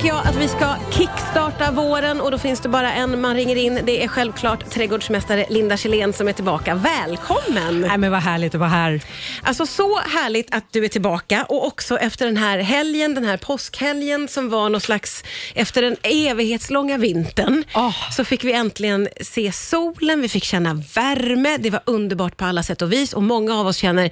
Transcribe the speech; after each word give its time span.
tänker 0.00 0.16
jag 0.16 0.26
att 0.26 0.36
vi 0.36 0.48
ska 0.48 0.76
kickstarta 0.90 1.70
våren 1.70 2.20
och 2.20 2.30
då 2.30 2.38
finns 2.38 2.60
det 2.60 2.68
bara 2.68 2.92
en 2.92 3.20
man 3.20 3.34
ringer 3.34 3.56
in. 3.56 3.80
Det 3.84 4.04
är 4.04 4.08
självklart 4.08 4.70
trädgårdsmästare 4.70 5.46
Linda 5.50 5.76
Kjellén 5.76 6.12
som 6.12 6.28
är 6.28 6.32
tillbaka. 6.32 6.74
Välkommen! 6.74 7.80
Nej, 7.80 7.98
men 7.98 8.10
vad 8.10 8.20
härligt 8.20 8.54
att 8.54 8.60
vara 8.60 8.70
här. 8.70 9.00
Alltså 9.42 9.66
så 9.66 9.98
härligt 9.98 10.54
att 10.54 10.64
du 10.72 10.84
är 10.84 10.88
tillbaka 10.88 11.44
och 11.48 11.66
också 11.66 11.98
efter 11.98 12.26
den 12.26 12.36
här 12.36 12.58
helgen, 12.58 13.14
den 13.14 13.24
här 13.24 13.36
påskhelgen 13.36 14.28
som 14.28 14.48
var 14.48 14.68
någon 14.68 14.80
slags, 14.80 15.24
efter 15.54 15.82
den 15.82 15.96
evighetslånga 16.02 16.98
vintern, 16.98 17.64
Åh. 17.74 18.12
så 18.16 18.24
fick 18.24 18.44
vi 18.44 18.52
äntligen 18.52 19.08
se 19.20 19.52
solen, 19.52 20.20
vi 20.20 20.28
fick 20.28 20.44
känna 20.44 20.74
värme, 20.74 21.56
det 21.56 21.70
var 21.70 21.82
underbart 21.86 22.36
på 22.36 22.44
alla 22.44 22.62
sätt 22.62 22.82
och 22.82 22.92
vis 22.92 23.12
och 23.12 23.22
många 23.22 23.60
av 23.60 23.66
oss 23.66 23.76
känner 23.76 24.10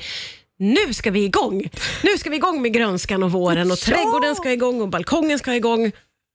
nu 0.59 0.95
ska 0.95 1.11
vi 1.11 1.25
igång! 1.25 1.71
Nu 2.03 2.19
ska 2.19 2.31
vi 2.31 2.37
igång 2.37 2.63
med 2.63 2.73
grönskan 2.73 3.23
och 3.23 3.33
våren 3.33 3.71
och 3.71 3.79
Ja. 3.87 3.95
trädgården 3.95 4.35
ska 4.37 4.53
igång 4.53 4.81
och 4.81 4.89
balkongen 4.89 5.39
ska 5.39 5.55
igång. 5.55 5.93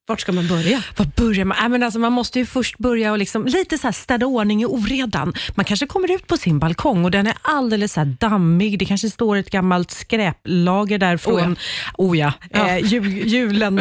Vart 0.08 0.22
ska 0.22 0.32
man 0.32 0.48
börja? 0.48 0.84
Vad 0.98 1.08
börjar 1.10 1.46
man? 1.46 1.58
Nej, 1.60 1.70
men 1.70 1.84
alltså, 1.84 2.00
man 2.00 2.14
måste 2.14 2.40
ju 2.40 2.46
först 2.46 2.78
börja 2.78 3.12
och 3.12 3.18
liksom, 3.18 3.46
lite 3.46 3.78
så 3.78 3.88
här 3.88 3.92
städa 3.92 4.26
ordning 4.26 4.62
i 4.62 4.66
oredan. 4.66 5.34
Man 5.56 5.66
kanske 5.66 5.88
kommer 5.88 6.12
ut 6.12 6.28
på 6.28 6.38
sin 6.38 6.60
balkong 6.60 7.06
och 7.06 7.12
den 7.12 7.28
är 7.28 7.34
alldeles 7.42 7.94
så 7.94 8.04
dammig. 8.20 8.80
Det 8.80 8.86
kanske 8.86 9.10
står 9.10 9.36
ett 9.38 9.50
gammalt 9.50 9.92
skräplager 9.92 10.98
där 10.98 11.18
från 11.18 11.56
oh 11.98 12.18
ja. 12.18 12.34
Ja. 12.52 12.70
Eh, 12.70 12.86
ju, 12.86 13.02
julen, 13.26 13.76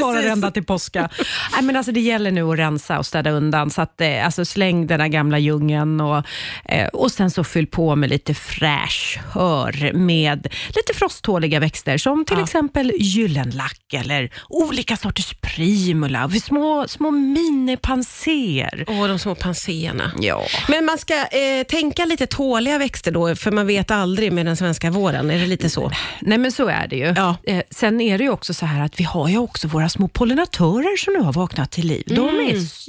bara 0.00 0.14
precis. 0.14 0.30
ända 0.30 0.50
till 0.50 0.64
påska. 0.64 1.08
Nej, 1.52 1.62
men 1.62 1.76
alltså, 1.76 1.92
det 1.92 2.00
gäller 2.00 2.30
nu 2.30 2.42
att 2.52 2.58
rensa 2.58 2.98
och 2.98 3.06
städa 3.06 3.30
undan. 3.30 3.70
Så 3.70 3.82
att, 3.82 4.00
eh, 4.00 4.24
alltså, 4.26 4.44
släng 4.44 4.86
den 4.86 4.98
där 5.00 5.08
gamla 5.08 5.38
djungeln 5.38 6.00
och, 6.00 6.22
eh, 6.64 6.86
och 6.88 7.12
sen 7.12 7.30
så 7.30 7.44
fyll 7.44 7.66
på 7.66 7.96
med 7.96 8.10
lite 8.10 8.34
fräsch 8.34 9.20
hör 9.32 9.92
med 9.92 10.46
lite 10.68 10.94
frosttåliga 10.94 11.60
växter 11.60 11.98
som 11.98 12.24
till 12.24 12.36
Ja. 12.38 12.44
exempel 12.44 12.92
gyllenlack 12.98 13.92
eller 13.92 14.30
olika 14.48 14.96
sorters 14.96 15.34
primula, 15.44 16.30
små, 16.30 16.84
små 16.88 17.10
minipanser. 17.10 18.84
Åh, 18.88 19.08
de 19.08 19.18
små 19.18 19.34
panséerna. 19.34 20.12
Ja. 20.20 20.42
Men 20.68 20.84
man 20.84 20.98
ska 20.98 21.14
eh, 21.14 21.62
tänka 21.68 22.04
lite 22.04 22.26
tåliga 22.26 22.78
växter 22.78 23.10
då, 23.12 23.36
för 23.36 23.50
man 23.50 23.66
vet 23.66 23.90
aldrig 23.90 24.32
med 24.32 24.46
den 24.46 24.56
svenska 24.56 24.90
våren. 24.90 25.30
Är 25.30 25.38
det 25.38 25.46
lite 25.46 25.70
så? 25.70 25.90
Nej 26.20 26.38
men 26.38 26.52
så 26.52 26.66
är 26.68 26.86
det 26.88 26.96
ju. 26.96 27.14
Ja. 27.16 27.36
Eh, 27.46 27.62
sen 27.70 28.00
är 28.00 28.18
det 28.18 28.24
ju 28.24 28.30
också 28.30 28.54
så 28.54 28.66
här 28.66 28.84
att 28.84 29.00
vi 29.00 29.04
har 29.04 29.28
ju 29.28 29.38
också 29.38 29.68
våra 29.68 29.88
små 29.88 30.08
pollinatörer 30.08 30.96
som 30.96 31.12
nu 31.14 31.20
har 31.20 31.32
vaknat 31.32 31.70
till 31.70 31.86
liv. 31.86 32.02
De 32.06 32.28
är 32.28 32.56
s- 32.56 32.86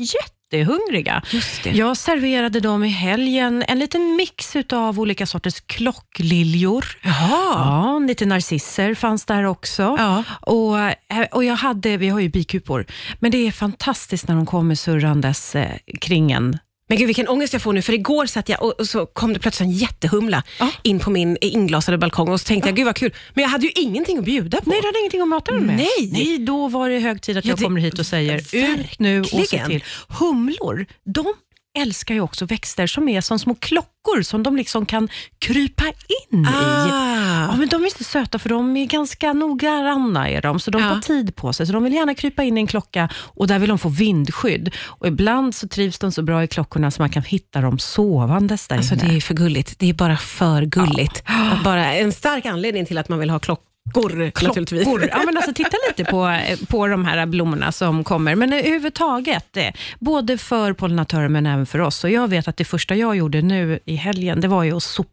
jättehungriga. 0.56 1.22
Jag 1.64 1.98
serverade 1.98 2.59
dem 2.59 2.84
i 2.84 2.88
helgen 2.88 3.64
en 3.67 3.80
liten 3.80 4.16
mix 4.16 4.56
utav 4.56 5.00
olika 5.00 5.25
sorters 5.25 5.62
klockliljor. 5.62 6.86
Jaha. 7.02 7.53
Ja, 7.53 8.00
lite 8.00 8.25
narcisser 8.25 8.95
fanns 8.95 9.25
där 9.25 9.44
också. 9.44 9.95
Ja. 9.97 10.23
Och, 10.42 10.80
eh, 10.80 11.28
och 11.31 11.44
jag 11.44 11.56
hade, 11.56 11.97
vi 11.97 12.09
har 12.09 12.20
ju 12.20 12.30
bikupor, 12.30 12.86
men 13.20 13.31
det 13.31 13.47
är 13.47 13.52
fantastiskt 13.52 14.28
när 14.28 14.36
de 14.36 14.45
kommer 14.45 14.75
surrandes 14.75 15.56
eh, 15.56 15.78
kring 16.02 16.31
en. 16.31 16.58
Men 16.88 16.97
gud 16.97 17.08
vilken 17.08 17.28
ångest 17.28 17.53
jag 17.53 17.61
får 17.61 17.73
nu, 17.73 17.81
för 17.81 17.94
igår 17.94 18.25
satt 18.25 18.50
jag 18.50 18.64
och, 18.64 18.80
och 18.80 18.88
så 18.88 19.05
kom 19.05 19.33
det 19.33 19.39
plötsligt 19.39 19.67
en 19.67 19.72
jättehumla 19.73 20.44
Ja. 20.59 20.69
in 20.83 21.00
på 21.00 21.09
min 21.09 21.38
inglasade 21.41 21.97
balkong 21.97 22.30
och 22.30 22.39
så 22.41 22.45
tänkte 22.47 22.69
jag, 22.69 22.75
gud 22.75 22.86
vad 22.86 22.95
kul, 22.95 23.14
men 23.33 23.41
jag 23.41 23.50
hade 23.50 23.66
ju 23.66 23.72
ingenting 23.72 24.17
att 24.17 24.25
bjuda 24.25 24.61
på. 24.61 24.69
Nej, 24.69 24.81
du 24.81 24.88
hade 24.88 25.00
ingenting 25.00 25.22
att 25.22 25.28
mata 25.28 25.52
dem 25.52 25.63
med. 25.63 25.75
Nej. 25.78 26.09
Nej, 26.11 26.38
då 26.38 26.67
var 26.67 26.89
det 26.89 27.00
hög 27.00 27.22
tid 27.22 27.38
att 27.38 27.45
Ja, 27.45 27.50
jag 27.52 27.58
det- 27.58 27.63
kommer 27.63 27.81
hit 27.81 28.00
och 28.00 28.06
säger 28.06 28.38
ut 28.53 29.00
nu 29.00 29.19
och 29.22 29.28
se 29.28 29.38
verkligen. 29.38 29.69
till. 29.69 29.83
Humlor, 30.19 30.86
de 31.06 31.33
älskar 31.76 32.16
ju 32.16 32.22
också 32.22 32.45
växter 32.45 32.88
som 32.88 33.09
är 33.09 33.22
som 33.22 33.40
små 33.40 33.56
klockor 33.56 34.22
som 34.22 34.44
de 34.44 34.56
liksom 34.56 34.86
kan 34.86 35.09
krypa 35.40 35.84
in 36.31 36.40
i. 36.45 36.48
Ah. 36.48 37.48
Ja, 37.52 37.56
men 37.58 37.68
de 37.70 37.84
är 37.86 37.98
så 37.98 38.04
söta 38.04 38.40
för 38.40 38.50
de 38.50 38.78
är 38.78 38.86
ganska 38.86 39.34
noggranna 39.34 40.30
är 40.30 40.42
de, 40.42 40.59
så 40.59 40.72
de 40.72 40.81
Ja. 40.81 40.90
tar 40.90 41.02
tid 41.02 41.36
på 41.36 41.53
sig. 41.53 41.68
Så 41.68 41.73
de 41.73 41.84
vill 41.84 41.94
gärna 41.94 42.16
krypa 42.16 42.44
in 42.44 42.58
i 42.58 42.62
en 42.62 42.68
klocka 42.68 43.09
och 43.16 43.48
där 43.48 43.59
vill 43.59 43.70
de 43.70 43.80
få 43.80 43.90
vindskydd. 43.90 44.73
Och 44.86 45.08
ibland 45.08 45.56
så 45.56 45.68
trivs 45.68 46.00
de 46.00 46.12
så 46.12 46.22
bra 46.22 46.44
i 46.44 46.48
klockorna 46.48 46.92
så 46.92 47.02
man 47.02 47.09
kan 47.09 47.23
hitta 47.23 47.62
dem 47.62 47.80
sovandes 47.80 48.68
där 48.68 48.78
Alltså 48.78 48.94
inne. 48.94 49.08
det 49.08 49.16
är 49.16 49.22
för 49.22 49.34
gulligt. 49.34 49.80
Det 49.80 49.90
är 49.90 49.94
bara 49.94 50.18
för 50.18 50.62
gulligt. 50.62 51.24
Att 51.25 51.64
Bara 51.64 51.94
en 51.94 52.12
stark 52.12 52.46
anledning 52.46 52.85
till 52.85 52.97
att 52.97 53.09
man 53.09 53.19
vill 53.19 53.30
ha 53.30 53.40
klockor 53.40 53.66
naturligtvis. 53.94 54.84
Klockor. 54.84 55.09
Ja, 55.12 55.22
men 55.25 55.38
alltså, 55.38 55.53
titta 55.53 55.78
lite 55.90 56.12
på, 56.12 56.40
på 56.68 56.88
de 56.88 57.06
här 57.06 57.25
blommorna 57.25 57.72
som 57.72 58.03
kommer. 58.03 58.35
Men 58.35 58.53
överhuvudtaget, 58.53 59.57
eh, 59.57 59.68
både 60.00 60.38
för 60.38 60.73
pollinatörer 60.73 61.28
men 61.28 61.46
även 61.46 61.66
för 61.66 61.79
oss. 61.79 62.03
Och 62.03 62.09
jag 62.09 62.28
vet 62.28 62.47
att 62.47 62.57
det 62.57 62.66
första 62.66 62.96
jag 62.96 63.16
gjorde 63.16 63.41
nu 63.41 63.79
i 63.85 63.96
helgen, 63.96 64.41
det 64.41 64.47
var 64.47 64.63
ju 64.63 64.78
att 64.78 64.84
sopa, 64.84 65.09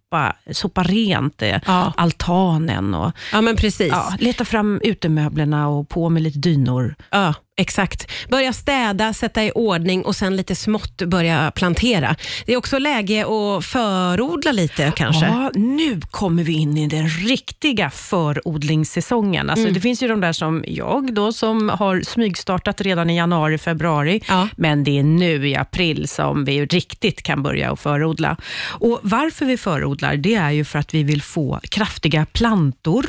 sopa 0.51 0.83
rent 0.83 1.43
eh, 1.43 1.59
Ja. 1.67 1.93
altanen 1.97 2.95
och 2.95 3.13
Ja 3.33 3.41
men 3.41 3.57
precis. 3.57 3.89
ja, 3.93 4.13
leta 4.19 4.45
fram 4.45 4.81
utemöblerna 4.85 5.69
och 5.69 5.89
på 5.89 6.09
med 6.09 6.23
lite 6.23 6.39
dynor. 6.39 6.95
Ja, 7.11 7.35
exakt. 7.57 8.11
Börja 8.31 8.53
städa, 8.53 9.13
sätta 9.15 9.45
i 9.45 9.51
ordning 9.55 10.05
och 10.05 10.17
sen 10.17 10.37
lite 10.37 10.55
smått 10.57 11.03
börja 11.03 11.51
plantera. 11.51 12.17
Det 12.47 12.53
är 12.53 12.57
också 12.57 12.79
läge 12.79 13.25
att 13.27 13.65
förodla 13.65 14.53
lite 14.53 14.93
kanske. 14.97 15.27
Ja, 15.27 15.51
nu 15.55 16.01
kommer 16.11 16.45
vi 16.45 16.53
in 16.53 16.79
i 16.79 16.87
den 16.89 17.09
riktiga 17.09 17.91
förodlingssäsongen. 17.91 19.51
Alltså, 19.51 19.63
Mm. 19.63 19.75
Det 19.75 19.81
finns 19.81 20.03
ju 20.03 20.09
de 20.09 20.21
där 20.21 20.33
som 20.33 20.65
jag 20.67 21.15
då, 21.15 21.33
som 21.33 21.69
har 21.69 22.01
smygstartat 22.03 22.81
redan 22.81 23.11
i 23.11 23.17
januari, 23.17 23.59
februari. 23.59 24.23
Ja. 24.29 24.49
Men 24.57 24.85
det 24.85 24.99
är 24.99 25.03
nu 25.03 25.49
i 25.49 25.57
april 25.57 26.09
som 26.09 26.45
vi 26.45 26.67
riktigt 26.67 27.23
kan 27.23 27.43
börja 27.43 27.73
att 27.73 27.81
förodla. 27.81 28.37
Och 28.69 28.99
Varför 29.03 29.47
vi 29.47 29.57
förodlar, 29.57 30.02
det 30.11 30.35
är 30.35 30.51
ju 30.51 30.65
för 30.65 30.79
att 30.79 30.95
vi 30.95 31.03
vill 31.03 31.23
få 31.23 31.61
kraftiga 31.71 32.27
plantor. 32.33 33.07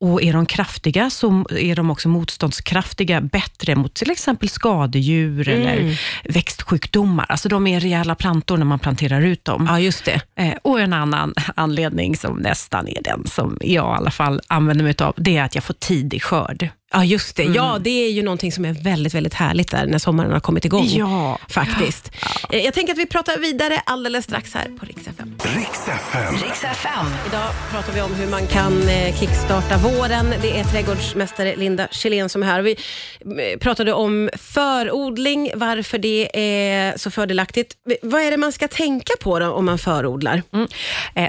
Och 0.00 0.22
Är 0.22 0.32
de 0.32 0.46
kraftiga 0.46 1.10
så 1.10 1.46
är 1.50 1.76
de 1.76 1.90
också 1.90 2.08
motståndskraftiga 2.08 3.20
bättre 3.20 3.74
mot 3.76 3.94
till 3.94 4.10
exempel 4.10 4.48
skadedjur 4.48 5.48
Mm. 5.48 5.68
eller 5.68 6.00
växtsjukdomar. 6.24 7.26
Alltså 7.28 7.48
de 7.48 7.66
är 7.66 7.80
rejäla 7.80 8.14
plantor 8.14 8.56
när 8.56 8.64
man 8.64 8.78
planterar 8.78 9.20
ut 9.20 9.44
dem. 9.44 9.66
Ja, 9.70 9.80
just 9.80 10.04
det. 10.04 10.20
Eh, 10.36 10.52
och 10.62 10.80
en 10.80 10.92
annan 10.92 11.34
anledning 11.56 12.16
som 12.16 12.36
nästan 12.36 12.88
är 12.88 13.02
den 13.02 13.26
som 13.26 13.58
jag 13.60 13.70
i 13.70 13.78
alla 13.98 14.10
fall 14.10 14.40
använder 14.46 14.84
mig 14.84 14.94
av, 15.00 15.14
det 15.16 15.36
är 15.36 15.42
att 15.44 15.54
jag 15.54 15.64
får 15.64 15.74
tidig 15.74 16.22
skörd. 16.22 16.68
Ja, 16.94 17.04
just 17.04 17.36
det. 17.36 17.42
Mm. 17.42 17.54
Ja, 17.54 17.78
det 17.80 17.90
är 18.06 18.10
ju 18.10 18.22
någonting 18.22 18.52
som 18.52 18.64
är 18.64 18.72
väldigt, 18.72 19.14
väldigt 19.14 19.34
härligt 19.34 19.70
där 19.70 19.86
när 19.86 19.98
sommaren 19.98 20.32
har 20.32 20.40
kommit 20.40 20.64
igång. 20.64 20.86
Ja. 20.88 21.38
Faktiskt. 21.48 22.10
Eh, 22.50 22.58
Jag 22.64 22.74
tänker 22.74 22.92
att 22.92 22.98
vi 22.98 23.06
pratar 23.06 23.38
vidare 23.38 23.82
alldeles 23.86 24.24
strax 24.24 24.54
här 24.54 24.64
på 24.78 24.86
Rix 24.86 25.00
FM. 25.08 25.34
Riks 25.56 25.88
FM. 25.88 26.34
Riks 26.34 26.64
FM. 26.64 27.06
Idag 27.28 27.48
pratar 27.70 27.92
vi 27.92 28.00
om 28.00 28.14
hur 28.14 28.26
man 28.30 28.46
kan 28.46 28.88
eh, 28.88 29.20
kickstarta 29.20 29.76
våren. 29.78 30.34
Det 30.42 30.58
är 30.60 30.64
trädgårdsmästare 30.64 31.56
Linda 31.56 31.88
Kjellén 31.90 32.28
som 32.28 32.42
är 32.42 32.46
här. 32.46 32.62
Vi 32.62 32.70
eh, 32.72 33.58
pratade 33.58 33.92
om 33.92 34.30
förodling, 34.38 35.50
varför 35.54 35.98
det 35.98 36.30
är 36.34 36.98
så 36.98 37.10
fördelaktigt. 37.10 37.74
Vad 38.02 38.20
är 38.22 38.30
det 38.30 38.36
man 38.36 38.52
ska 38.52 38.68
tänka 38.68 39.12
på 39.20 39.38
då 39.38 39.46
om 39.52 39.64
man 39.64 39.78
förodlar? 39.78 40.42
Mm. 40.52 40.68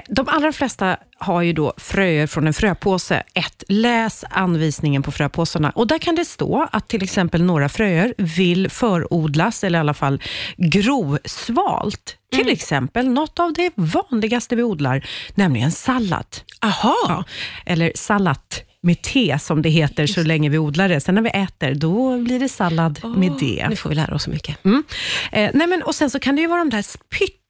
De 0.08 0.28
allra 0.28 0.52
flesta 0.52 0.96
har 1.18 1.42
ju 1.42 1.52
då 1.52 1.72
fröer 1.76 2.26
från 2.26 2.46
en 2.46 2.54
fröpåse. 2.54 3.22
Ett, 3.34 3.64
läs 3.68 4.24
anvisningen 4.30 5.02
på 5.02 5.12
fröpåsarna 5.12 5.70
och 5.70 5.86
där 5.86 5.98
kan 5.98 6.14
det 6.14 6.24
stå 6.24 6.68
att 6.72 6.88
till 6.88 7.02
exempel 7.02 7.42
några 7.42 7.68
fröer 7.68 8.14
vill 8.18 8.70
förodlas 8.70 9.64
eller 9.64 9.78
i 9.78 9.80
alla 9.80 9.94
fall 9.94 10.22
gro 10.56 11.18
svalt. 11.24 12.16
Till 12.32 12.48
exempel 12.48 13.08
något 13.08 13.38
av 13.38 13.52
det 13.52 13.72
vanligaste 13.74 14.56
vi 14.56 14.62
odlar, 14.62 15.06
nämligen 15.34 15.72
sallad. 15.72 16.26
Aha. 16.62 16.96
Ja, 17.08 17.24
eller 17.66 17.92
salat 17.94 18.62
med 18.80 19.02
te 19.02 19.38
som 19.38 19.62
det 19.62 19.68
heter 19.68 20.06
så 20.06 20.22
länge 20.22 20.48
vi 20.48 20.58
odlar 20.58 20.88
det. 20.88 21.00
Sen 21.00 21.14
när 21.14 21.22
vi 21.22 21.30
äter, 21.30 21.74
då 21.74 22.18
blir 22.18 22.40
det 22.40 22.48
sallad 22.48 23.00
med 23.16 23.32
det. 23.40 23.66
Nu 23.68 23.76
får 23.76 23.88
vi 23.88 23.94
lära 23.94 24.14
oss 24.14 24.22
så 24.22 24.30
mycket. 24.30 24.64
Mm. 24.64 24.84
Eh, 25.32 25.50
nej 25.54 25.66
men, 25.66 25.82
och 25.82 25.94
Sen 25.94 26.10
så 26.10 26.18
kan 26.18 26.36
det 26.36 26.42
ju 26.42 26.48
vara 26.48 26.58
de 26.58 26.70
där 26.70 26.82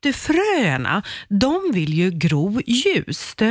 pyttefröerna. 0.06 1.02
De 1.28 1.70
vill 1.72 1.94
ju 1.94 2.10
gro 2.10 2.60
ljust. 2.66 3.42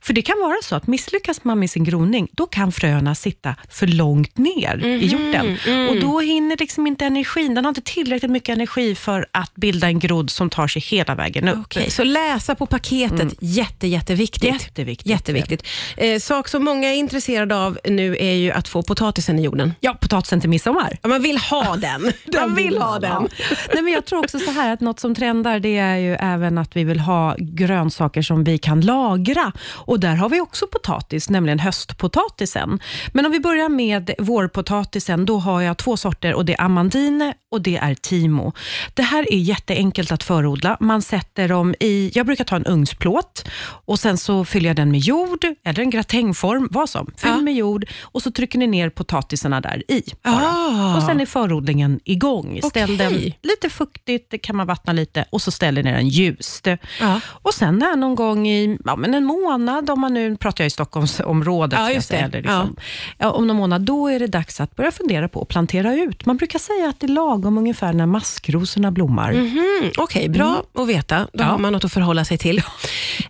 För 0.00 0.12
det 0.12 0.22
kan 0.22 0.38
vara 0.38 0.56
så 0.62 0.76
att 0.76 0.86
misslyckas 0.86 1.44
man 1.44 1.58
med 1.58 1.70
sin 1.70 1.84
groning, 1.84 2.28
då 2.32 2.46
kan 2.46 2.72
fröerna 2.72 3.14
sitta 3.14 3.56
för 3.70 3.86
långt 3.86 4.38
ner 4.38 4.84
i 4.84 5.06
jorden. 5.06 5.58
Och 5.88 6.00
Då 6.00 6.20
hinner 6.20 6.56
liksom 6.56 6.86
inte 6.86 7.04
energin, 7.04 7.54
den 7.54 7.64
har 7.64 7.68
inte 7.68 7.80
tillräckligt 7.80 8.30
mycket 8.30 8.56
energi 8.56 8.94
för 8.94 9.26
att 9.32 9.54
bilda 9.54 9.86
en 9.86 9.98
grodd 9.98 10.30
som 10.30 10.50
tar 10.50 10.68
sig 10.68 10.82
hela 10.82 11.14
vägen 11.14 11.48
upp. 11.48 11.58
Okej, 11.60 11.90
så 11.90 12.04
läsa 12.04 12.54
på 12.54 12.66
paketet, 12.66 13.34
jätte, 13.40 13.86
jätteviktigt. 13.86 14.52
Jätteviktigt. 14.52 15.10
Jätteviktigt. 15.10 15.66
Eh, 15.96 16.18
sak 16.18 16.48
som 16.48 16.64
många 16.64 16.88
är 16.88 16.94
intresserade 16.94 17.56
av 17.56 17.78
nu 17.84 18.16
är 18.16 18.34
ju 18.34 18.50
att 18.50 18.68
få 18.68 18.82
potatisen 18.82 19.38
i 19.38 19.42
jorden. 19.42 19.74
Ja, 19.80 19.94
potatisen 20.00 20.40
till 20.40 20.50
midsommar. 20.50 20.98
Ja, 21.02 21.08
man 21.08 21.22
vill 21.22 21.38
ha 21.38 21.76
den. 21.76 22.12
man 22.40 22.54
vill 22.54 22.78
ha 22.78 22.98
den. 22.98 23.28
Nej, 23.74 23.82
men 23.82 23.92
jag 23.92 24.04
tror 24.04 24.18
också 24.18 24.38
så 24.38 24.50
här 24.50 24.72
att 24.72 24.80
något 24.80 25.00
som 25.00 25.14
trendar 25.14 25.60
det 25.60 25.78
är 25.78 25.96
ju 26.04 26.14
även 26.14 26.58
att 26.58 26.76
vi 26.76 26.84
vill 26.84 27.00
ha 27.00 27.34
grönsaker 27.38 28.22
som 28.22 28.44
vi 28.44 28.58
kan 28.58 28.80
lagra. 28.80 29.52
Och 29.72 30.00
Där 30.00 30.14
har 30.14 30.28
vi 30.28 30.40
också 30.40 30.66
potatis, 30.66 31.30
nämligen 31.30 31.58
höstpotatisen. 31.58 32.78
Men 33.12 33.26
om 33.26 33.32
vi 33.32 33.40
börjar 33.40 33.68
med 33.68 34.10
vårpotatisen, 34.18 35.26
då 35.26 35.38
har 35.38 35.60
jag 35.60 35.76
två 35.76 35.96
sorter 35.96 36.34
och 36.34 36.44
det 36.44 36.54
är 36.54 36.60
amandine 36.62 37.34
och 37.50 37.60
det 37.62 37.76
är 37.76 37.94
timo. 37.94 38.52
Det 38.94 39.02
här 39.02 39.32
är 39.32 39.38
jätteenkelt 39.38 40.12
att 40.12 40.22
förodla. 40.22 40.76
Man 40.80 41.02
sätter 41.02 41.48
dem 41.48 41.74
i, 41.80 42.10
jag 42.14 42.26
brukar 42.26 42.44
ta 42.44 42.56
en 42.56 42.66
ugnsplåt 42.66 43.44
och 43.86 43.98
sen 43.98 44.18
så 44.18 44.44
fyller 44.44 44.68
jag 44.70 44.76
den 44.76 44.90
med 44.90 45.00
jord, 45.00 45.44
eller 45.64 45.80
en 45.80 45.90
gratängform, 45.90 46.68
vad 46.70 46.90
som. 46.90 47.06
Fyll 47.16 47.30
Ja. 47.30 47.40
med 47.40 47.54
jord 47.54 47.84
och 48.02 48.22
så 48.22 48.30
trycker 48.30 48.58
ni 48.58 48.66
ner 48.66 48.90
potatisarna 48.90 49.60
där 49.60 49.82
i. 49.88 50.02
Ah. 50.22 50.96
Och 50.96 51.02
Sen 51.02 51.20
är 51.20 51.26
förodlingen 51.26 52.00
igång. 52.04 52.60
Ställ 52.64 52.84
Okej. 52.84 52.96
den 52.96 53.12
lite 53.50 53.70
fuktigt, 53.70 54.30
det 54.30 54.38
kan 54.38 54.56
man 54.56 54.66
vattna 54.66 54.92
lite 54.92 55.24
och 55.30 55.42
så 55.42 55.50
ställer 55.50 55.82
ni 55.84 55.92
den 55.92 56.08
ljust. 56.08 56.66
Ja. 57.00 57.20
Och 57.26 57.54
sen 57.54 57.82
är 57.82 57.96
någon 57.96 58.14
gång 58.14 58.48
i 58.48 58.78
ja, 58.84 58.96
men 58.96 59.14
en 59.14 59.24
månad, 59.24 59.90
om 59.90 60.00
man 60.00 60.14
nu 60.14 60.36
pratar 60.36 60.64
jag 60.64 60.66
i 60.66 60.70
Stockholmsområdet, 60.70 61.78
Ja, 61.78 61.90
just 61.90 62.10
det. 62.10 62.16
eller 62.16 62.42
liksom, 62.42 62.76
ja. 63.18 63.30
om 63.30 63.46
någon 63.46 63.56
månad, 63.56 63.82
då 63.82 64.08
är 64.08 64.18
det 64.18 64.26
dags 64.26 64.60
att 64.60 64.76
börja 64.76 64.92
fundera 64.92 65.28
på 65.28 65.42
att 65.42 65.48
plantera 65.48 65.94
ut. 65.94 66.26
Man 66.26 66.36
brukar 66.36 66.58
säga 66.58 66.88
att 66.88 67.00
det 67.00 67.06
är 67.06 67.08
lagom 67.08 67.58
ungefär 67.58 67.92
när 67.92 68.06
maskrosorna 68.06 68.90
blommar. 68.90 69.32
Mhm, 69.32 69.90
Okej, 69.98 70.28
bra 70.28 70.62
att 70.74 70.88
veta. 70.88 71.26
Då 71.32 71.44
har 71.44 71.58
man 71.58 71.72
något 71.72 71.84
att 71.84 71.92
förhålla 71.92 72.24
sig 72.24 72.38
till. 72.38 72.62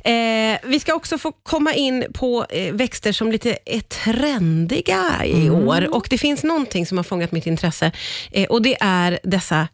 Eh, 0.05 0.59
vi 0.65 0.81
ska 0.81 0.95
också 0.95 1.19
få 1.19 1.33
komma 1.33 1.75
in 1.75 2.05
på 2.15 2.47
eh, 2.51 2.75
växter 2.75 3.13
som 3.13 3.33
lite 3.33 3.59
är 3.67 3.81
trendiga 3.81 5.25
i 5.25 5.47
Mm. 5.47 5.55
år. 5.69 5.95
Och 5.95 6.07
Det 6.11 6.19
finns 6.19 6.43
någonting 6.45 6.87
som 6.87 6.97
har 6.99 7.03
fångat 7.05 7.33
mitt 7.33 7.47
intresse 7.47 7.93
eh, 8.33 8.47
och 8.47 8.63
det 8.63 8.77
är 8.81 9.19
dessa 9.25 9.69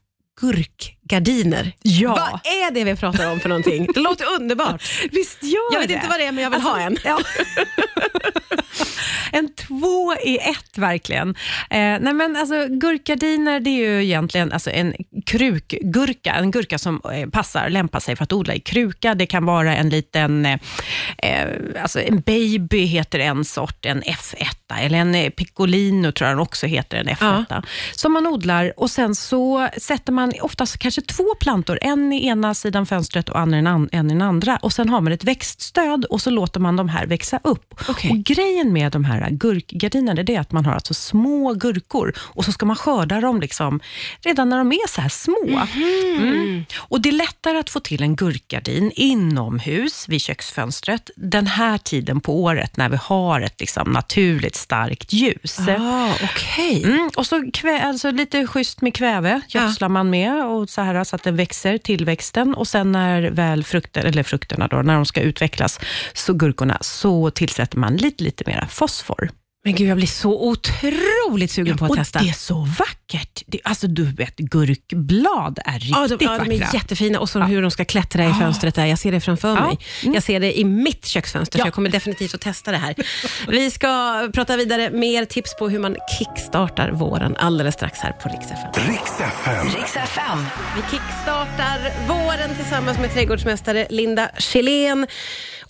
gurkgardiner. 1.10 1.72
Ja. 1.82 2.08
Vad 2.08 2.52
är 2.54 2.70
det 2.70 2.84
vi 2.84 2.96
pratar 2.96 3.32
om 3.32 3.40
för 3.40 3.48
någonting? 3.48 3.86
Det 3.94 4.00
låter 4.00 4.24
underbart. 4.40 4.82
Visst 5.12 5.42
gör 5.42 5.72
Jag 5.72 5.80
vet 5.80 5.88
det. 5.88 5.94
inte 5.94 6.08
vad 6.08 6.18
det 6.18 6.24
är, 6.24 6.32
men 6.32 6.44
jag 6.44 6.50
vill 6.50 6.60
ha 6.60 6.80
en. 6.80 6.96
Ja. 7.04 7.18
en 9.32 9.54
två 9.54 10.14
i 10.14 10.38
ett 10.38 10.78
verkligen. 10.78 11.28
Eh, 11.70 11.76
nej 12.00 12.12
men 12.12 12.36
alltså, 12.36 12.66
gurkgardiner 12.68 13.60
det 13.60 13.70
är 13.70 13.90
ju 13.90 14.04
egentligen 14.04 14.52
alltså, 14.52 14.70
en 14.70 14.94
krukgurka, 15.26 16.32
en 16.32 16.50
gurka 16.50 16.78
som 16.78 17.00
eh, 17.12 17.28
passar, 17.28 17.68
lämpar 17.68 18.00
sig 18.00 18.16
för 18.16 18.24
att 18.24 18.32
odla 18.32 18.54
i 18.54 18.60
kruka. 18.60 19.14
Det 19.14 19.26
kan 19.26 19.44
vara 19.44 19.76
en 19.76 19.88
liten, 19.88 20.46
eh, 20.46 20.58
eh, 21.18 21.48
alltså 21.82 22.00
en 22.00 22.20
baby 22.20 22.84
heter 22.84 23.18
en 23.18 23.44
sort, 23.44 23.86
en 23.86 24.02
F1, 24.02 24.78
eller 24.80 24.98
en 24.98 25.14
eh, 25.14 25.30
piccolino 25.30 26.12
tror 26.12 26.28
jag 26.28 26.36
den 26.36 26.42
också 26.42 26.66
heter, 26.66 26.96
en 26.96 27.08
F1, 27.08 27.66
som 27.92 28.12
man 28.12 28.26
odlar 28.26 28.72
och 28.76 28.90
sen 28.90 29.14
så 29.14 29.68
sätter 29.78 30.12
man 30.12 30.32
oftast 30.40 30.78
kanske 30.78 30.99
två 31.00 31.34
plantor, 31.40 31.78
en 31.82 32.12
i 32.12 32.26
ena 32.26 32.54
sidan 32.54 32.86
fönstret 32.86 33.28
och 33.28 33.40
en 33.40 33.54
i 33.54 33.92
den 33.92 34.22
andra. 34.22 34.56
Och 34.56 34.72
Sen 34.72 34.88
har 34.88 35.00
man 35.00 35.12
ett 35.12 35.24
växtstöd 35.24 36.04
och 36.04 36.20
så 36.20 36.30
låter 36.30 36.60
man 36.60 36.76
de 36.76 36.88
här 36.88 37.06
växa 37.06 37.40
upp. 37.44 37.74
Okej. 37.88 38.10
Och 38.10 38.16
Grejen 38.16 38.72
med 38.72 38.92
de 38.92 39.04
här 39.04 39.30
gurkgardinerna 39.30 40.20
är 40.20 40.40
att 40.40 40.52
man 40.52 40.64
har 40.66 40.72
alltså 40.72 40.94
små 40.94 41.54
gurkor 41.54 42.12
och 42.18 42.44
så 42.44 42.52
ska 42.52 42.66
man 42.66 42.76
skörda 42.76 43.20
dem 43.20 43.40
liksom 43.40 43.80
redan 44.20 44.48
när 44.48 44.58
de 44.58 44.72
är 44.72 44.88
så 44.88 45.00
här 45.00 45.08
små. 45.08 45.60
Mm. 45.74 46.64
Och 46.76 47.00
Det 47.00 47.08
är 47.08 47.12
lättare 47.12 47.58
att 47.58 47.70
få 47.70 47.80
till 47.80 48.02
en 48.02 48.16
gurkgardin 48.16 48.92
inomhus 48.94 50.08
vid 50.08 50.20
köksfönstret 50.20 51.10
den 51.16 51.46
här 51.46 51.78
tiden 51.78 52.20
på 52.20 52.42
året 52.42 52.76
när 52.76 52.88
vi 52.88 52.96
har 53.02 53.40
ett 53.40 53.60
liksom 53.60 53.90
naturligt 53.92 54.56
starkt 54.56 55.12
ljus. 55.12 55.58
Ah, 55.68 56.12
Okej. 56.24 56.84
Mm, 56.84 57.10
och 57.16 57.26
så 57.26 57.50
kvä, 57.52 57.82
alltså 57.82 58.10
lite 58.10 58.46
schysst 58.46 58.80
med 58.80 58.94
kväve 58.94 59.40
gödslar 59.48 59.88
man 59.88 60.10
med 60.10 60.46
och 60.46 60.68
så, 60.80 60.84
här, 60.84 61.04
så 61.04 61.16
att 61.16 61.22
den 61.22 61.36
växer, 61.36 61.78
tillväxten. 61.78 62.54
Och 62.54 62.68
sen 62.68 62.92
när 62.92 63.30
väl 63.30 63.64
frukter, 63.64 64.04
eller 64.04 64.22
frukterna 64.22 64.68
då, 64.68 64.76
när 64.76 64.94
de 64.94 65.06
ska 65.06 65.20
utvecklas, 65.20 65.80
så 66.12 66.32
gurkorna, 66.32 66.78
så 66.80 67.30
tillsätter 67.30 67.78
man 67.78 67.96
lite, 67.96 68.24
lite 68.24 68.44
mera 68.46 68.66
fosfor. 68.66 69.30
Men 69.64 69.74
gud, 69.74 69.88
jag 69.88 69.96
blir 69.96 70.06
så 70.06 70.48
otroligt 70.48 71.50
sugen 71.50 71.76
på 71.76 71.84
att 71.84 71.90
och 71.90 71.96
testa. 71.96 72.18
det 72.18 72.28
är 72.28 72.32
så 72.32 72.54
vackert. 72.78 73.42
Det, 73.46 73.60
alltså 73.64 73.86
du 73.86 74.04
vet, 74.04 74.36
gurkblad 74.36 75.58
är 75.64 75.72
riktigt 75.72 75.90
Ja, 75.90 76.08
de, 76.08 76.24
ja, 76.24 76.30
de 76.30 76.38
vackra. 76.38 76.66
är 76.68 76.74
jättefina 76.74 77.20
och 77.20 77.30
så 77.30 77.40
hur 77.40 77.62
de 77.62 77.70
ska 77.70 77.84
klättra 77.84 78.24
i 78.30 78.32
fönstret 78.32 78.74
där. 78.74 78.86
Jag 78.86 78.98
ser 78.98 79.12
det 79.12 79.20
framför 79.20 79.48
Ja. 79.48 79.66
mig. 79.66 79.78
Jag 80.14 80.22
ser 80.22 80.40
det 80.40 80.58
i 80.58 80.64
mitt 80.64 81.06
köksfönster, 81.06 81.58
Ja. 81.58 81.62
så 81.64 81.66
jag 81.66 81.74
kommer 81.74 81.90
definitivt 81.90 82.34
att 82.34 82.40
testa 82.40 82.70
det 82.70 82.76
här. 82.76 82.94
Vi 83.48 83.70
ska 83.70 84.28
prata 84.34 84.56
vidare, 84.56 84.90
mer 84.90 85.24
tips 85.24 85.56
på 85.58 85.68
hur 85.68 85.78
man 85.78 85.96
kickstartar 86.18 86.90
våren 86.90 87.36
alldeles 87.36 87.74
strax 87.74 87.98
här 87.98 88.12
på 88.12 88.28
Rix 88.28 88.44
FM. 88.50 88.88
Riks 88.92 89.20
FM. 89.20 89.66
Riks 89.66 89.96
FM. 89.96 90.44
Vi 90.76 90.82
kickstartar 90.90 92.06
våren 92.08 92.56
tillsammans 92.56 92.98
med 92.98 93.12
trädgårdsmästare 93.14 93.86
Linda 93.90 94.30
Kjellén. 94.38 95.06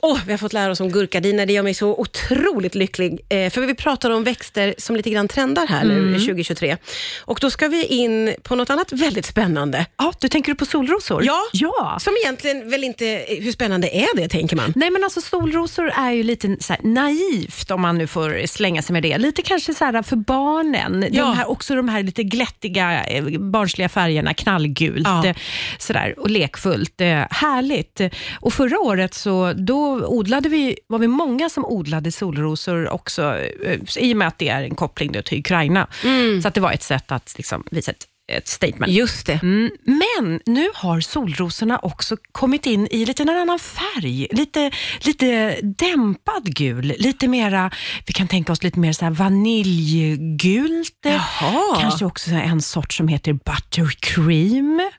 Åh, 0.02 0.18
vi 0.26 0.32
har 0.32 0.38
fått 0.38 0.52
lära 0.52 0.72
oss 0.72 0.80
om 0.80 0.92
gurkagardiner, 0.92 1.46
det 1.46 1.52
gör 1.52 1.62
mig 1.62 1.74
så 1.74 1.94
otroligt 1.94 2.74
lycklig. 2.74 3.20
Eh, 3.28 3.50
för 3.50 3.60
vi 3.60 3.74
pratar 3.74 4.10
om 4.10 4.24
växter 4.24 4.74
som 4.78 4.96
lite 4.96 5.10
grann 5.10 5.28
trendar 5.28 5.66
här 5.66 5.84
nu 5.84 6.12
2023. 6.18 6.76
Och 7.20 7.38
då 7.40 7.50
ska 7.50 7.68
vi 7.68 7.84
in 7.84 8.34
på 8.42 8.54
något 8.54 8.70
annat 8.70 8.92
väldigt 8.92 9.26
spännande. 9.26 9.86
Ja, 9.98 10.12
du 10.20 10.28
tänker 10.28 10.52
du 10.52 10.56
på 10.56 10.66
solrosor? 10.66 11.24
Ja. 11.24 11.40
ja. 11.52 11.98
Som 12.00 12.14
egentligen 12.24 12.70
väl 12.70 12.84
inte, 12.84 13.24
hur 13.28 13.52
spännande 13.52 13.96
är 13.96 14.16
det 14.16 14.28
tänker 14.28 14.56
man? 14.56 14.72
Nej 14.76 14.90
men 14.90 15.04
alltså 15.04 15.20
solrosor 15.20 15.90
är 15.96 16.10
ju 16.10 16.22
lite 16.22 16.48
här 16.68 16.78
naivt 16.82 17.70
om 17.70 17.80
man 17.80 17.98
nu 17.98 18.06
får 18.06 18.46
slänga 18.46 18.82
sig 18.82 18.92
med 18.92 19.02
det. 19.02 19.18
Lite 19.18 19.42
kanske 19.42 19.74
så 19.74 19.84
här 19.84 20.02
för 20.02 20.16
barnen. 20.16 21.06
Ja. 21.10 21.22
De 21.24 21.36
här, 21.36 21.50
också 21.50 21.74
de 21.74 21.88
här 21.88 22.02
lite 22.02 22.22
glättiga 22.22 23.04
eh, 23.04 23.24
barnsliga 23.38 23.88
färgerna, 23.88 24.34
knallgult 24.34 25.06
Ja. 25.06 25.26
eh, 25.26 25.36
sådär, 25.78 26.14
och 26.18 26.30
lekfullt. 26.30 27.00
Eh, 27.00 27.06
härligt. 27.30 28.00
Och 28.40 28.52
förra 28.52 28.78
året 28.78 29.14
så 29.14 29.52
då 29.52 29.89
odlade 29.90 30.48
vi, 30.48 30.78
var 30.86 30.98
vi 30.98 31.08
många 31.08 31.48
som 31.48 31.64
odlade 31.64 32.12
solrosor 32.12 32.88
också 32.88 33.38
eh, 33.38 33.80
i 33.96 34.12
och 34.12 34.16
med 34.16 34.28
att 34.28 34.38
det 34.38 34.48
är 34.48 34.62
en 34.62 34.74
koppling 34.74 35.12
till 35.22 35.38
Ukraina. 35.38 35.88
Så 36.42 36.48
att 36.48 36.54
det 36.54 36.60
var 36.60 36.72
ett 36.72 36.82
sätt 36.82 37.12
att 37.12 37.34
liksom, 37.36 37.64
visa 37.70 37.90
ett, 37.90 38.06
ett 38.36 38.48
statement. 38.48 38.92
Just 38.92 39.26
det. 39.26 39.40
Mm, 39.42 39.70
men 39.84 40.40
nu 40.46 40.68
har 40.74 41.00
solrosorna 41.00 41.78
också 41.78 42.16
kommit 42.32 42.66
in 42.66 42.88
i 42.90 43.04
lite 43.06 43.22
en 43.22 43.28
annan 43.28 43.58
färg. 43.58 44.26
Lite, 44.30 44.70
lite 45.00 45.56
dämpad 45.62 46.54
gul. 46.54 46.94
Lite 46.98 47.28
mera, 47.28 47.70
vi 48.06 48.12
kan 48.12 48.28
tänka 48.28 48.52
oss 48.52 48.62
lite 48.62 48.78
mer 48.78 48.92
så 48.92 49.10
vaniljgult. 49.10 50.98
Jaha. 51.02 51.80
Kanske 51.80 52.04
också 52.04 52.30
en 52.30 52.62
sort 52.62 52.92
som 52.92 53.08
heter 53.08 53.32
buttercream. 53.32 54.90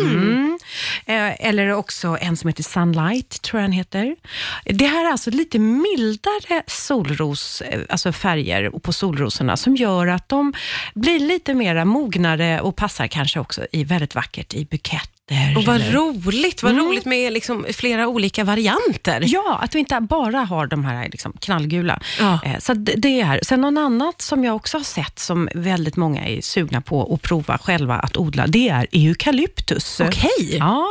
Mm. 0.00 0.58
Eh, 1.06 1.46
Eller 1.48 1.72
också 1.72 2.18
en 2.20 2.36
som 2.36 2.48
heter 2.48 2.62
Sunlight, 2.62 3.42
tror 3.42 3.60
jag 3.60 3.70
den 3.70 3.72
heter. 3.72 4.16
Det 4.64 4.86
här 4.86 5.06
är 5.06 5.10
alltså 5.10 5.30
lite 5.30 5.58
mildare 5.58 6.62
solros, 6.66 7.60
eh, 7.60 7.80
alltså 7.88 8.12
färger 8.12 8.70
på 8.70 8.92
solrosorna 8.92 9.56
som 9.56 9.76
gör 9.76 10.06
att 10.06 10.28
de 10.28 10.52
blir 10.94 11.20
lite 11.20 11.54
mera 11.54 11.84
mognare 11.84 12.60
och 12.66 12.76
passar 12.76 13.06
kanske 13.06 13.40
också 13.40 13.66
i 13.72 13.84
väldigt 13.84 14.14
vackert 14.14 14.54
i 14.54 14.64
bukett. 14.64 15.15
Och 15.56 15.64
vad 15.64 15.74
eller- 15.76 15.92
roligt, 15.92 16.62
vad 16.62 16.72
Mm. 16.72 16.84
roligt 16.86 17.04
med 17.04 17.32
liksom 17.32 17.66
flera 17.72 18.08
olika 18.08 18.44
varianter. 18.44 19.22
Ja, 19.26 19.58
att 19.62 19.74
vi 19.74 19.78
inte 19.78 20.00
bara 20.00 20.38
har 20.38 20.66
de 20.66 20.84
här 20.84 21.08
liksom 21.08 21.32
knallgula. 21.40 22.00
Ja. 22.20 22.38
Eh, 22.44 22.58
Så 22.60 22.74
det- 22.74 23.20
är. 23.20 23.40
Sen 23.42 23.60
något 23.60 23.78
annat 23.78 24.22
som 24.22 24.44
jag 24.44 24.56
också 24.56 24.76
har 24.76 24.84
sett 24.84 25.18
som 25.18 25.48
väldigt 25.54 25.96
många 25.96 26.26
är 26.28 26.40
sugna 26.40 26.80
på 26.80 27.14
att 27.14 27.22
prova 27.22 27.58
själva 27.58 27.94
att 27.94 28.16
odla, 28.16 28.46
det 28.46 28.68
är 28.68 28.86
eukalyptus. 28.92 30.00
Okej. 30.00 30.56
Ja, 30.58 30.86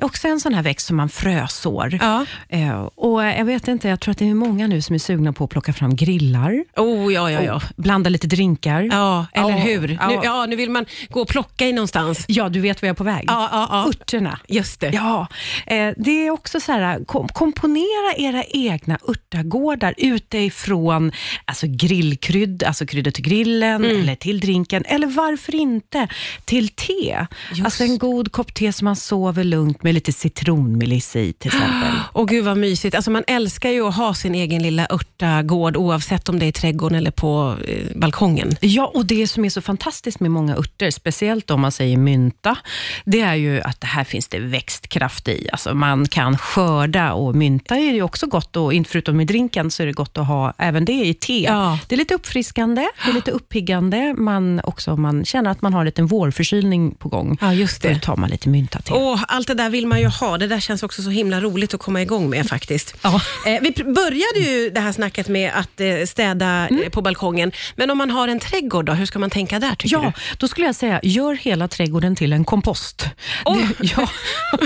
också 0.00 0.28
en 0.28 0.40
sån 0.40 0.54
här 0.54 0.62
växt 0.62 0.86
som 0.86 0.96
man 0.96 1.08
frösår. 1.08 1.98
Ja. 2.00 2.24
Eh, 2.48 2.80
Och 2.94 3.24
jag 3.24 3.44
vet 3.44 3.68
inte, 3.68 3.88
jag 3.88 4.00
tror 4.00 4.12
att 4.12 4.18
det 4.18 4.28
är 4.28 4.34
många 4.34 4.66
nu 4.66 4.82
som 4.82 4.94
är 4.94 4.98
sugna 4.98 5.32
på 5.32 5.44
att 5.44 5.50
plocka 5.50 5.72
fram 5.72 5.96
grillar. 5.96 6.64
Oh, 6.76 7.12
ja, 7.12 7.30
ja, 7.30 7.42
ja. 7.42 7.60
Blanda 7.76 8.10
lite 8.10 8.26
drinkar. 8.26 8.82
Ja, 8.92 9.26
eller 9.32 9.48
Ja, 9.50 9.56
hur? 9.56 9.98
ja. 10.00 10.08
Nu, 10.08 10.18
ja, 10.24 10.46
nu 10.46 10.56
vill 10.56 10.70
man 10.70 10.86
gå 11.08 11.20
och 11.20 11.28
plocka 11.28 11.66
i 11.66 11.72
någonstans. 11.72 12.24
Ja, 12.28 12.48
du 12.48 12.60
vet 12.60 12.82
var 12.82 12.86
jag 12.86 12.94
är 12.94 12.96
på 12.98 13.04
väg. 13.04 13.24
Ja, 13.28 13.48
ja, 13.52 13.68
ja. 13.70 13.79
Örterna. 13.88 14.40
Just 14.48 14.80
det. 14.80 14.90
Ja, 14.94 15.26
eh, 15.66 15.90
det 15.96 16.26
är 16.26 16.30
också 16.30 16.60
så 16.60 16.72
här, 16.72 17.04
kom, 17.04 17.28
komponera 17.28 18.14
era 18.16 18.44
egna 18.44 18.98
örtagårdar 19.08 19.94
utifrån 19.98 21.12
alltså 21.44 21.66
grillkrydd, 21.68 22.62
alltså 22.62 22.86
kryddor 22.86 23.10
till 23.10 23.24
grillen 23.24 23.84
Mm. 23.84 24.00
eller 24.00 24.14
till 24.14 24.40
drinken, 24.40 24.84
eller 24.86 25.06
varför 25.06 25.54
inte 25.54 26.08
till 26.44 26.68
te. 26.68 27.26
Just. 27.50 27.64
Alltså 27.64 27.84
en 27.84 27.98
god 27.98 28.32
kopp 28.32 28.54
te 28.54 28.72
som 28.72 28.84
man 28.84 28.96
sover 28.96 29.44
lugnt 29.44 29.82
med 29.82 29.94
lite 29.94 30.12
citronmeliss 30.12 31.16
i 31.16 31.32
till 31.32 31.48
exempel. 31.48 31.92
Åh 32.14 32.26
gud 32.26 32.44
vad 32.44 32.56
mysigt. 32.58 32.94
Alltså 32.94 33.10
man 33.10 33.24
älskar 33.26 33.70
ju 33.70 33.86
att 33.88 33.96
ha 33.96 34.14
sin 34.14 34.34
egen 34.34 34.62
lilla 34.62 34.86
örtagård 34.90 35.76
oavsett 35.76 36.28
om 36.28 36.38
det 36.38 36.44
är 36.46 36.48
i 36.48 36.52
trädgården 36.52 36.98
eller 36.98 37.10
på 37.10 37.56
eh, 37.68 37.96
balkongen. 37.96 38.56
Ja, 38.60 38.90
och 38.94 39.06
det 39.06 39.26
som 39.28 39.44
är 39.44 39.50
så 39.50 39.60
fantastiskt 39.60 40.20
med 40.20 40.30
många 40.30 40.56
örter, 40.56 40.90
speciellt 40.90 41.50
om 41.50 41.60
man 41.60 41.72
säger 41.72 41.96
mynta, 41.96 42.56
det 43.04 43.20
är 43.20 43.34
ju 43.34 43.60
att 43.70 43.80
det 43.80 43.86
här 43.86 44.04
finns 44.04 44.28
det 44.28 44.38
växtkraft 44.38 45.28
i. 45.28 45.48
Alltså 45.52 45.74
man 45.74 46.08
kan 46.08 46.38
skörda 46.38 47.12
och 47.12 47.34
mynta 47.34 47.76
är 47.76 47.92
ju 47.92 48.02
också 48.02 48.26
gott, 48.26 48.56
och 48.56 48.72
inte 48.72 48.90
förutom 48.90 49.20
i 49.20 49.24
drinken, 49.24 49.70
så 49.70 49.82
är 49.82 49.86
det 49.86 49.92
gott 49.92 50.18
att 50.18 50.26
ha 50.26 50.54
även 50.58 50.84
det 50.84 50.92
i 51.06 51.14
te. 51.14 51.42
Ja. 51.42 51.78
Det 51.88 51.94
är 51.94 51.96
lite 51.96 52.14
uppfriskande, 52.14 52.88
det 53.04 53.10
är 53.10 53.14
lite 53.14 53.30
uppiggande. 53.30 54.14
Man, 54.14 54.60
också, 54.64 54.96
man 54.96 55.24
känner 55.24 55.50
att 55.50 55.62
man 55.62 55.72
har 55.72 55.80
en 55.80 55.86
liten 55.86 56.06
vårförkylning 56.06 56.94
på 56.94 57.08
gång. 57.08 57.38
Ja, 57.40 57.54
just 57.54 57.82
det. 57.82 57.94
Då 57.94 58.00
tar 58.00 58.16
man 58.16 58.30
lite 58.30 58.48
mynta-te. 58.48 58.92
Åh, 58.94 59.24
allt 59.28 59.46
det 59.46 59.54
där 59.54 59.70
vill 59.70 59.86
man 59.86 60.00
ju 60.00 60.06
ha. 60.06 60.38
Det 60.38 60.46
där 60.46 60.60
känns 60.60 60.82
också 60.82 61.02
så 61.02 61.10
himla 61.10 61.40
roligt 61.40 61.74
att 61.74 61.80
komma 61.80 62.02
igång 62.02 62.30
med 62.30 62.48
faktiskt. 62.48 62.94
Ja. 63.02 63.20
Eh, 63.46 63.60
vi 63.62 63.84
började 63.84 64.38
ju 64.38 64.70
det 64.70 64.80
här 64.80 64.92
snacket 64.92 65.28
med 65.28 65.52
att 65.54 65.80
eh, 65.80 66.06
städa 66.06 66.68
eh, 66.68 66.90
på 66.90 67.02
balkongen. 67.02 67.52
Men 67.76 67.90
om 67.90 67.98
man 67.98 68.10
har 68.10 68.28
en 68.28 68.40
trädgård, 68.40 68.84
då, 68.84 68.92
hur 68.92 69.06
ska 69.06 69.18
man 69.18 69.30
tänka 69.30 69.58
där 69.58 69.76
Ja, 69.84 70.12
då 70.38 70.48
skulle 70.48 70.66
jag 70.66 70.74
säga, 70.74 71.00
gör 71.02 71.34
hela 71.34 71.68
trädgården 71.68 72.16
till 72.16 72.32
en 72.32 72.44
kompost. 72.44 73.06
Åh. 73.44 73.59
Ja. 73.80 74.08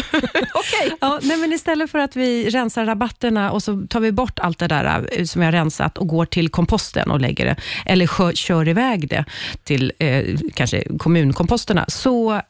Okej. 0.54 0.96
Ja, 1.00 1.18
nej, 1.22 1.36
men 1.36 1.52
istället 1.52 1.90
för 1.90 1.98
att 1.98 2.16
vi 2.16 2.50
rensar 2.50 2.84
rabatterna 2.84 3.50
och 3.50 3.62
så 3.62 3.86
tar 3.88 4.00
vi 4.00 4.12
bort 4.12 4.38
allt 4.38 4.58
det 4.58 4.68
där 4.68 5.08
eh, 5.12 5.24
som 5.24 5.40
vi 5.40 5.44
har 5.44 5.52
rensat 5.52 5.98
och 5.98 6.06
går 6.08 6.26
till 6.26 6.48
komposten 6.48 7.10
och 7.10 7.20
lägger 7.20 7.44
det, 7.44 7.56
eller 7.86 8.06
kö, 8.06 8.32
kör 8.34 8.68
iväg 8.68 9.08
det 9.08 9.24
till 9.64 9.92
eh, 9.98 10.24
kanske 10.54 10.84
kommunkomposterna, 10.98 11.84
så 11.88 12.40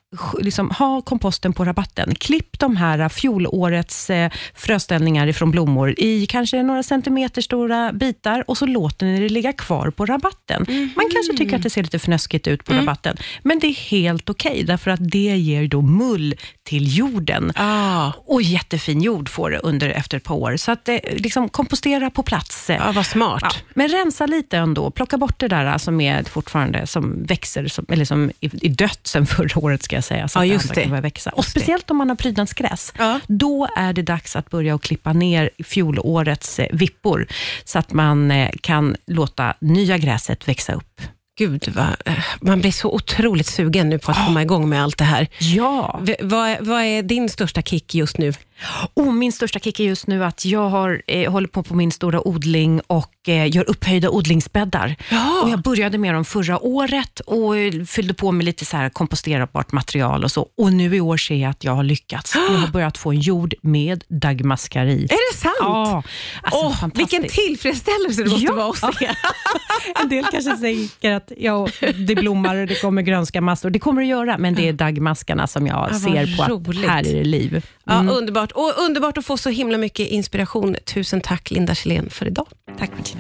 liksom, 0.41 0.71
ha 0.71 1.03
komposten 1.03 1.53
på 1.53 1.65
rabatten. 1.65 2.15
Klipp 2.15 2.59
de 2.59 2.77
här 2.77 3.09
fjolårets 3.09 4.11
eh, 4.11 4.31
fröställningar 4.55 5.27
ifrån 5.27 5.51
blommor 5.51 5.95
i 5.99 6.27
kanske 6.27 6.63
några 6.63 6.83
centimeter 6.83 7.43
stora 7.43 7.93
bitar 7.93 8.45
och 8.51 8.59
så 8.59 8.67
låter 8.67 9.07
ni 9.07 9.21
det 9.21 9.29
ligga 9.29 9.53
kvar 9.53 9.91
på 9.91 10.07
rabatten. 10.07 10.67
Man 10.97 11.11
kanske 11.13 11.37
tycker 11.37 11.57
att 11.57 11.63
det 11.63 11.71
ser 11.71 11.83
lite 11.83 11.99
fnöskigt 11.99 12.47
ut 12.47 12.65
på 12.65 12.73
rabatten, 12.73 13.17
men 13.43 13.59
det 13.59 13.67
är 13.67 13.91
helt 13.91 14.31
okej, 14.31 14.63
därför 14.63 14.91
att 14.91 15.11
det 15.11 15.19
ger 15.19 15.69
då 15.69 15.83
mull 15.83 16.34
till 16.63 16.97
jorden. 16.97 17.53
Ah. 17.57 18.13
Och 18.27 18.43
jättefin 18.43 19.03
jord 19.03 19.29
får 19.29 19.51
det 19.51 19.59
under 19.59 19.89
efter 19.89 20.17
ett 20.17 20.25
par 20.25 20.35
år. 20.35 20.57
Så 20.57 20.73
att 20.73 20.89
eh, 20.89 20.97
liksom 21.17 21.49
kompostera 21.49 22.11
på 22.11 22.23
plats. 22.23 22.71
Ja, 22.71 22.93
vad 22.95 23.07
smart. 23.07 23.43
Ja, 23.43 23.51
men 23.75 23.89
rensa 23.89 24.27
lite 24.27 24.57
ändå. 24.59 24.91
Plocka 24.91 25.19
bort 25.19 25.39
det 25.39 25.49
där 25.49 25.79
som 25.79 26.01
är 26.01 26.23
fortfarande 26.23 26.87
som 26.87 27.25
växer, 27.25 27.69
som, 27.69 27.87
eller 27.89 28.05
som 28.05 28.31
är 28.41 28.69
dött 28.69 29.01
sen 29.07 29.27
förra 29.27 29.61
året 29.61 29.83
ska 29.83 29.97
jag 29.97 30.05
säga. 30.05 30.29
Så 30.29 30.39
att 30.39 30.47
just 30.47 30.75
det. 30.75 30.83
kan 30.83 31.03
växa. 31.03 31.31
Och 31.31 31.45
speciellt 31.45 31.91
om 31.91 31.97
man 31.97 32.09
har 32.09 32.17
prydnadsgräs. 32.17 32.93
Ja. 32.99 33.21
Då 33.27 33.69
är 33.77 33.93
det 33.93 34.03
dags 34.03 34.37
att 34.37 34.51
börja 34.51 34.75
att 34.75 34.83
klippa 34.83 35.13
ner 35.13 35.51
fjolårets 35.65 36.59
eh, 36.59 36.67
vippor, 36.73 37.27
så 37.65 37.79
att 37.79 37.93
man 37.93 38.31
eh, 38.31 38.51
kan 38.61 38.97
låta 39.07 39.55
nya 39.61 39.99
gräset 39.99 40.49
växa 40.49 40.73
upp. 40.73 41.01
Gud, 41.39 41.73
vad, 41.75 41.87
eh, 42.05 42.25
man 42.41 42.61
blir 42.61 42.73
så 42.73 42.91
otroligt 42.93 43.47
sugen 43.47 43.89
nu 43.89 43.99
på 43.99 44.11
att 44.11 44.27
komma 44.27 44.43
igång 44.43 44.69
med 44.69 44.83
allt 44.83 44.99
det 44.99 45.05
här. 45.05 45.29
Ja. 45.39 46.01
V- 46.03 46.17
vad, 46.21 46.57
vad 46.61 46.83
är 46.83 47.03
din 47.03 47.29
största 47.29 47.63
kick 47.63 47.95
just 47.95 48.19
nu? 48.19 48.33
Oh, 48.95 49.13
min 49.13 49.33
största 49.33 49.59
kick 49.59 49.81
är 49.81 49.85
just 49.85 50.07
nu 50.07 50.25
att 50.25 50.45
jag 50.45 50.69
har, 50.69 51.03
eh, 51.07 51.33
håller 51.33 51.49
på 51.49 51.63
på 51.63 51.75
min 51.75 51.93
stora 51.93 52.29
odling 52.29 52.81
och 52.87 53.29
eh, 53.29 53.57
gör 53.57 53.71
upphöjda 53.71 54.11
odlingsbäddar. 54.11 54.97
Ja. 55.11 55.41
Och 55.43 55.51
jag 55.51 55.63
började 55.63 55.99
med 55.99 56.15
dem 56.15 56.25
förra 56.25 56.59
året 56.65 57.21
och 57.21 57.57
eh, 57.59 57.73
fyllde 57.85 58.15
på 58.15 58.33
med 58.33 58.45
lite 58.45 58.65
så 58.65 58.77
här 58.77 58.89
komposterbart 58.89 59.73
material 59.73 60.25
och 60.25 60.31
så. 60.31 60.49
Och 60.59 60.73
nu 60.73 60.97
i 60.97 61.01
år 61.01 61.17
ser 61.17 61.35
jag 61.37 61.51
att 61.51 61.65
jag 61.65 61.73
har 61.75 61.83
lyckats. 61.85 62.35
Jag 62.49 62.59
har 62.59 62.69
börjat 62.69 62.99
få 62.99 63.11
en 63.11 63.21
jord 63.21 63.55
med 63.63 64.05
dagmaskari. 64.09 65.05
Är 65.05 65.33
det 65.33 65.39
sant? 65.39 65.55
Ja, 65.61 66.03
alltså 66.43 66.71
fantastiskt. 66.71 67.13
vilken 67.13 67.31
tillfredsställelse 67.31 68.23
det 68.23 68.31
måste 68.31 68.45
Ja. 68.47 68.53
vara 68.55 68.69
att 68.89 68.95
se. 68.99 69.11
En 70.03 70.09
del 70.09 70.25
kanske 70.25 70.57
säger 70.57 71.17
att 71.17 71.33
ja, 71.39 71.69
det 72.07 72.15
blommar 72.15 72.57
och 72.57 72.67
det 72.67 72.81
kommer 72.81 73.03
grönska 73.03 73.41
massor. 73.41 73.71
Det 73.71 73.79
kommer 73.79 74.03
det 74.03 74.09
göra, 74.09 74.39
men 74.39 74.55
det 74.55 74.69
är 74.69 74.73
dagmaskarna 74.73 75.47
som 75.47 75.67
jag 75.67 75.89
vad 75.91 76.01
ser 76.01 76.37
på 76.37 76.43
att 76.43 76.49
roligt. 76.49 76.89
här 76.91 77.07
är 77.09 77.15
det 77.15 77.25
liv. 77.25 77.67
Ja, 77.85 78.05
Underbart. 78.11 78.44
Och 78.53 78.73
underbart 78.79 79.19
att 79.19 79.25
få 79.25 79.37
så 79.37 79.51
himla 79.51 79.79
mycket 79.79 80.09
inspiration. 80.09 80.77
Tusen 80.85 81.21
tack 81.21 81.51
Linda 81.51 81.75
Kjellén 81.75 82.11
för 82.11 82.27
idag. 82.27 82.47
Tack 82.79 82.91
Martina. 82.97 83.05